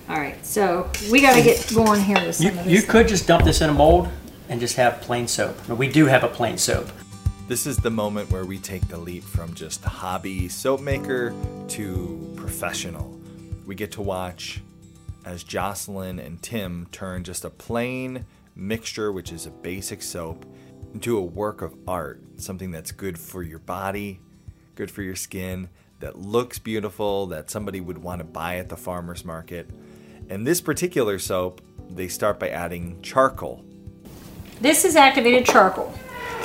[0.09, 2.67] All right, so we got to get going here with some You, of this.
[2.67, 4.09] you could just dump this in a mold
[4.49, 5.57] and just have plain soap.
[5.67, 6.89] But we do have a plain soap.
[7.47, 11.33] This is the moment where we take the leap from just hobby soap maker
[11.69, 13.17] to professional.
[13.65, 14.61] We get to watch
[15.25, 20.45] as Jocelyn and Tim turn just a plain mixture, which is a basic soap,
[20.93, 24.19] into a work of art, something that's good for your body,
[24.75, 25.69] good for your skin,
[25.99, 29.69] that looks beautiful, that somebody would want to buy at the farmer's market.
[30.29, 33.63] And this particular soap, they start by adding charcoal.
[34.59, 35.93] This is activated charcoal.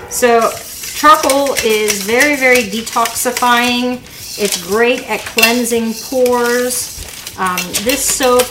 [0.08, 3.96] So, charcoal is very, very detoxifying.
[4.38, 7.04] It's great at cleansing pores.
[7.38, 8.42] Um, this soap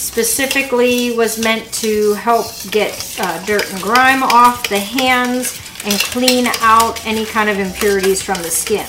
[0.00, 6.46] specifically was meant to help get uh, dirt and grime off the hands and clean
[6.60, 8.86] out any kind of impurities from the skin.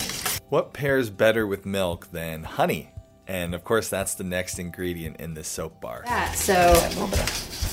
[0.50, 2.92] What pairs better with milk than honey?
[3.28, 6.04] And of course, that's the next ingredient in this soap bar.
[6.06, 6.74] That, so,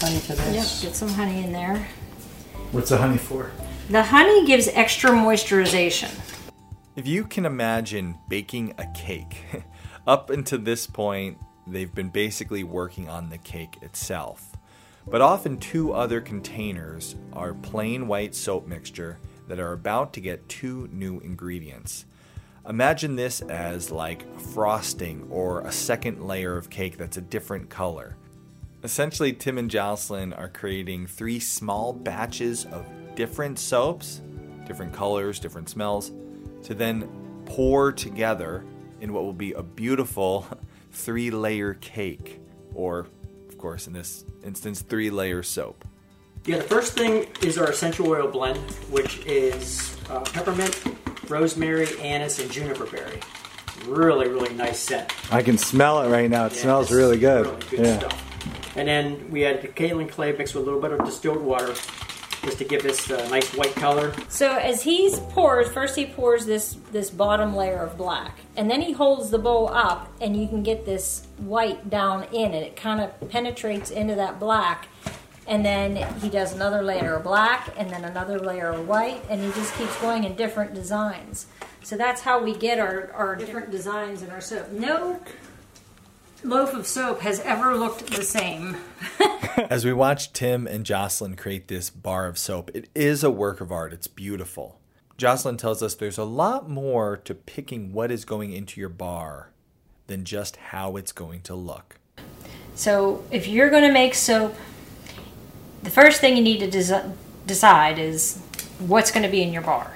[0.01, 0.83] Honey to this.
[0.83, 1.89] yep, get some honey in there.
[2.73, 3.51] What's the honey for?
[3.89, 6.11] The honey gives extra moisturization.
[6.97, 9.45] If you can imagine baking a cake,
[10.07, 11.39] up until this point,
[11.71, 14.57] they've been basically working on the cake itself.
[15.07, 20.49] But often, two other containers are plain white soap mixture that are about to get
[20.49, 22.05] two new ingredients.
[22.69, 28.17] Imagine this as like frosting or a second layer of cake that's a different color.
[28.85, 34.21] Essentially, Tim and Jocelyn are creating three small batches of different soaps,
[34.67, 36.13] different colors, different smells,
[36.65, 37.09] to then
[37.47, 38.65] pour together
[39.01, 40.47] in what will be a beautiful
[40.93, 42.41] three layer cake,
[42.75, 43.07] or,
[43.49, 45.85] of course, in this instance, three layer soap.
[46.47, 48.59] Yeah, the first thing is our essential oil blend,
[48.91, 50.81] which is uh, peppermint,
[51.29, 53.21] rosemary, anise, and juniper berry.
[53.87, 55.13] Really, really nice scent.
[55.33, 56.47] I can smell it right now.
[56.47, 57.47] It Yeah, smells really good.
[57.47, 57.99] Really good yeah.
[57.99, 58.77] stuff.
[58.77, 61.75] And then we added the kaolin clay mixed with a little bit of distilled water,
[62.43, 64.15] just to give this a nice white color.
[64.29, 68.81] So as he pours, first he pours this this bottom layer of black, and then
[68.81, 72.63] he holds the bowl up, and you can get this white down in it.
[72.63, 74.89] It kind of penetrates into that black,
[75.47, 79.41] and then he does another layer of black, and then another layer of white, and
[79.43, 81.47] he just keeps going in different designs.
[81.83, 84.71] So that's how we get our, our different designs in our soap.
[84.73, 85.21] No
[86.45, 88.77] loaf of soap has ever looked the same.
[89.71, 93.61] As we watch Tim and Jocelyn create this bar of soap, it is a work
[93.61, 93.93] of art.
[93.93, 94.79] It's beautiful.
[95.17, 99.51] Jocelyn tells us there's a lot more to picking what is going into your bar
[100.07, 101.97] than just how it's going to look.
[102.77, 104.55] So, if you're going to make soap,
[105.83, 107.13] the first thing you need to desi-
[107.45, 108.41] decide is
[108.79, 109.93] what's going to be in your bar.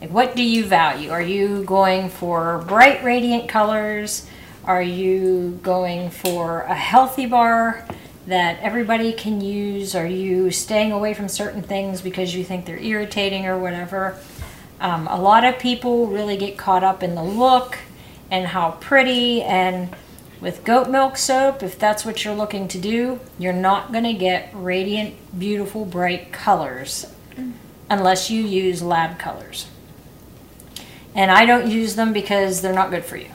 [0.00, 1.10] Like, what do you value?
[1.10, 4.28] Are you going for bright, radiant colors?
[4.64, 7.84] Are you going for a healthy bar
[8.26, 9.94] that everybody can use?
[9.94, 14.16] Are you staying away from certain things because you think they're irritating or whatever?
[14.80, 17.78] Um, a lot of people really get caught up in the look
[18.30, 19.94] and how pretty and
[20.40, 24.12] with goat milk soap, if that's what you're looking to do, you're not going to
[24.12, 27.06] get radiant, beautiful, bright colors
[27.88, 29.68] unless you use lab colors.
[31.14, 33.28] And I don't use them because they're not good for you.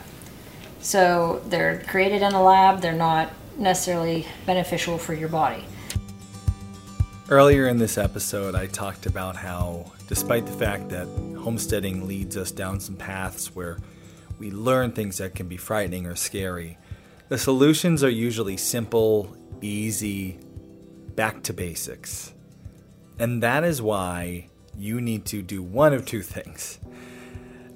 [0.80, 5.64] So they're created in a lab, they're not necessarily beneficial for your body.
[7.28, 11.06] Earlier in this episode, I talked about how, despite the fact that
[11.36, 13.78] homesteading leads us down some paths where
[14.38, 16.78] we learn things that can be frightening or scary,
[17.28, 20.38] the solutions are usually simple, easy,
[21.16, 22.32] back to basics.
[23.18, 26.78] And that is why you need to do one of two things.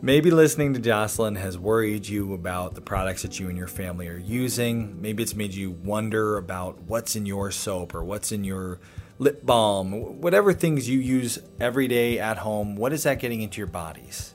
[0.04, 4.08] Maybe listening to Jocelyn has worried you about the products that you and your family
[4.08, 5.00] are using.
[5.00, 8.80] Maybe it's made you wonder about what's in your soap or what's in your
[9.20, 12.74] lip balm, whatever things you use every day at home.
[12.74, 14.34] What is that getting into your bodies?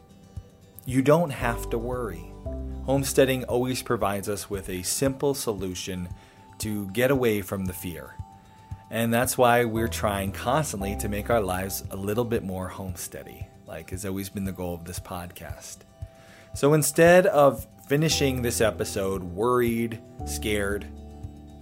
[0.85, 2.31] You don't have to worry.
[2.85, 6.07] Homesteading always provides us with a simple solution
[6.59, 8.15] to get away from the fear.
[8.89, 13.46] And that's why we're trying constantly to make our lives a little bit more homesteady,
[13.67, 15.77] like has always been the goal of this podcast.
[16.55, 20.87] So instead of finishing this episode worried, scared,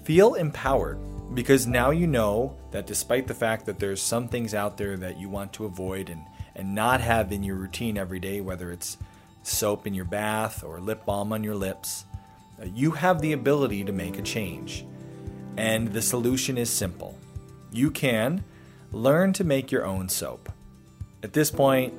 [0.03, 0.99] feel empowered
[1.33, 5.19] because now you know that despite the fact that there's some things out there that
[5.19, 6.21] you want to avoid and,
[6.55, 8.97] and not have in your routine every day, whether it's
[9.41, 12.05] soap in your bath or lip balm on your lips,
[12.61, 14.85] uh, you have the ability to make a change.
[15.57, 17.17] And the solution is simple
[17.71, 18.43] you can
[18.91, 20.49] learn to make your own soap.
[21.25, 21.91] At this point,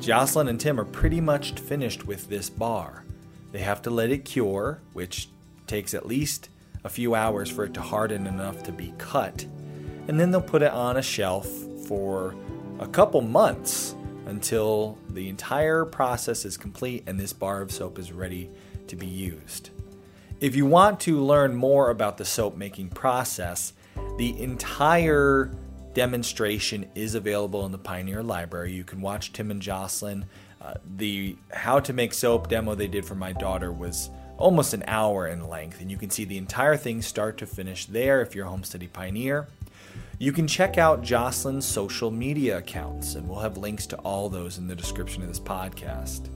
[0.00, 3.04] Jocelyn and Tim are pretty much finished with this bar.
[3.52, 5.28] They have to let it cure, which
[5.66, 6.48] takes at least
[6.82, 9.44] a few hours for it to harden enough to be cut.
[10.08, 11.46] And then they'll put it on a shelf
[11.86, 12.34] for
[12.78, 13.94] a couple months
[14.24, 18.48] until the entire process is complete and this bar of soap is ready
[18.86, 19.68] to be used.
[20.40, 23.74] If you want to learn more about the soap making process,
[24.16, 25.50] the entire
[25.94, 28.72] demonstration is available in the Pioneer Library.
[28.72, 30.26] You can watch Tim and Jocelyn.
[30.60, 34.82] Uh, the how to make soap demo they did for my daughter was almost an
[34.86, 38.34] hour in length, and you can see the entire thing start to finish there if
[38.34, 39.48] you're a Homesteady Pioneer.
[40.18, 44.58] You can check out Jocelyn's social media accounts, and we'll have links to all those
[44.58, 46.28] in the description of this podcast.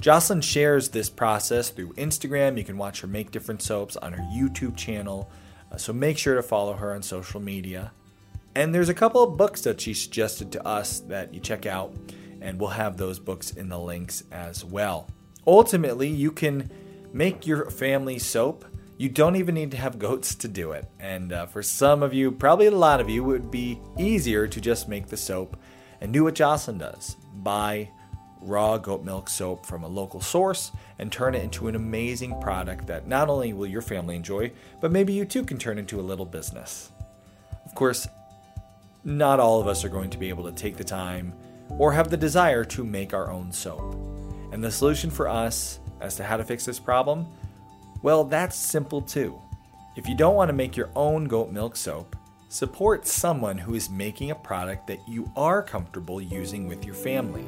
[0.00, 2.58] Jocelyn shares this process through Instagram.
[2.58, 5.30] You can watch her make different soaps on her YouTube channel,
[5.70, 7.92] uh, so make sure to follow her on social media.
[8.54, 11.94] And there's a couple of books that she suggested to us that you check out,
[12.40, 15.08] and we'll have those books in the links as well.
[15.46, 16.70] Ultimately, you can
[17.12, 18.64] make your family soap
[19.02, 20.88] you don't even need to have goats to do it.
[21.00, 24.46] And uh, for some of you, probably a lot of you, it would be easier
[24.46, 25.56] to just make the soap
[26.00, 27.90] and do what Jocelyn does buy
[28.40, 32.86] raw goat milk soap from a local source and turn it into an amazing product
[32.86, 36.02] that not only will your family enjoy, but maybe you too can turn into a
[36.02, 36.92] little business.
[37.66, 38.06] Of course,
[39.04, 41.32] not all of us are going to be able to take the time
[41.68, 43.96] or have the desire to make our own soap.
[44.52, 47.26] And the solution for us as to how to fix this problem
[48.02, 49.40] well, that's simple too.
[49.94, 52.16] If you don't want to make your own goat milk soap,
[52.48, 57.44] support someone who is making a product that you are comfortable using with your family.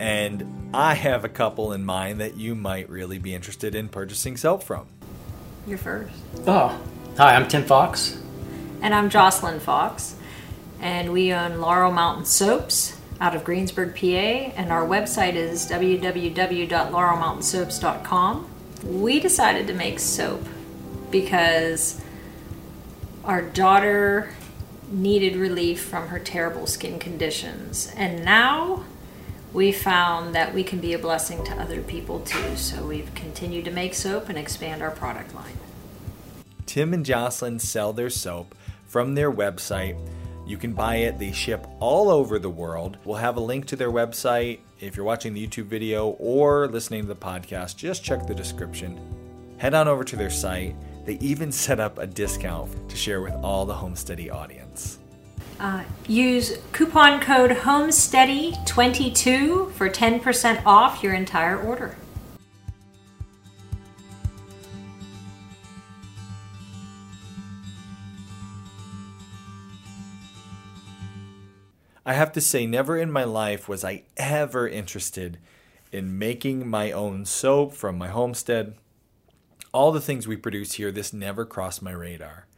[0.00, 4.36] And I have a couple in mind that you might really be interested in purchasing
[4.36, 4.88] soap from.
[5.66, 6.12] You're first.
[6.46, 6.80] Oh,
[7.16, 8.20] hi, I'm Tim Fox.
[8.82, 10.16] And I'm Jocelyn Fox.
[10.80, 14.06] And we own Laurel Mountain Soaps out of Greensburg, PA.
[14.06, 18.50] And our website is www.laurelmountainsoaps.com
[18.84, 20.46] we decided to make soap
[21.10, 22.00] because
[23.24, 24.32] our daughter
[24.90, 27.92] needed relief from her terrible skin conditions.
[27.96, 28.84] And now
[29.52, 32.56] we found that we can be a blessing to other people too.
[32.56, 35.58] So we've continued to make soap and expand our product line.
[36.66, 38.54] Tim and Jocelyn sell their soap
[38.86, 39.98] from their website.
[40.50, 42.98] You can buy it, they ship all over the world.
[43.04, 47.02] We'll have a link to their website if you're watching the YouTube video or listening
[47.02, 48.98] to the podcast, just check the description.
[49.58, 50.74] Head on over to their site.
[51.04, 54.98] They even set up a discount to share with all the Homesteady audience.
[55.60, 61.94] Uh, use coupon code HOMESTEADY22 for 10% off your entire order.
[72.10, 75.38] I have to say, never in my life was I ever interested
[75.92, 78.74] in making my own soap from my homestead.
[79.72, 82.48] All the things we produce here, this never crossed my radar.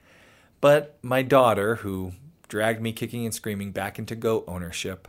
[0.62, 2.12] But my daughter, who
[2.48, 5.06] dragged me kicking and screaming back into goat ownership,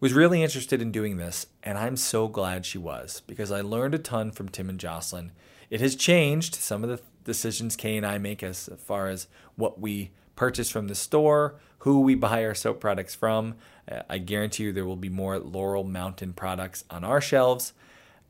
[0.00, 3.94] was really interested in doing this, and I'm so glad she was because I learned
[3.94, 5.30] a ton from Tim and Jocelyn.
[5.70, 9.80] It has changed some of the decisions Kay and I make as far as what
[9.80, 13.54] we purchase from the store, who we buy our soap products from.
[13.90, 17.72] Uh, I guarantee you there will be more Laurel Mountain products on our shelves.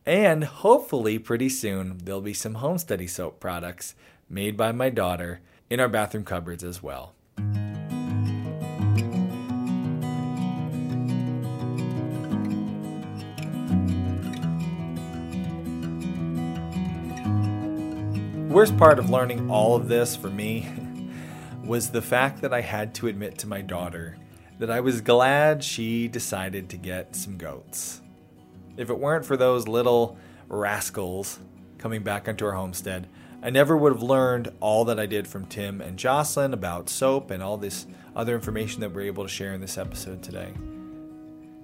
[0.07, 3.95] And hopefully, pretty soon, there'll be some Homesteady soap products
[4.29, 7.15] made by my daughter in our bathroom cupboards as well.
[18.59, 20.67] worst part of learning all of this for me
[21.69, 24.16] was the fact that I had to admit to my daughter
[24.59, 28.01] that I was glad she decided to get some goats.
[28.79, 30.16] If it weren't for those little
[30.49, 31.39] rascals
[31.77, 33.07] coming back onto our homestead,
[33.43, 37.31] I never would have learned all that I did from Tim and Jocelyn about soap
[37.31, 40.55] and all this other information that we're able to share in this episode today.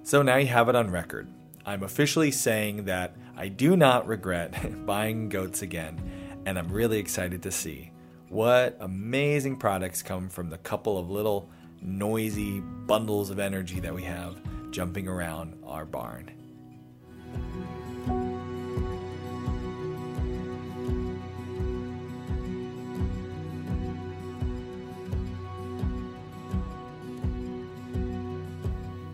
[0.03, 1.27] So now you have it on record.
[1.65, 5.99] I'm officially saying that I do not regret buying goats again
[6.45, 7.89] and I'm really excited to see
[8.29, 11.49] what amazing products come from the couple of little
[11.81, 14.37] noisy bundles of energy that we have
[14.71, 16.29] jumping around our barn.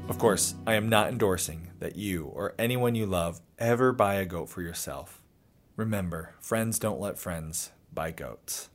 [0.09, 4.25] Of course, I am not endorsing that you or anyone you love ever buy a
[4.25, 5.21] goat for yourself.
[5.75, 8.70] Remember, friends don't let friends buy goats.